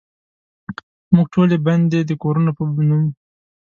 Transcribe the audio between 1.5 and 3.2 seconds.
بندې دکورونو په نوم،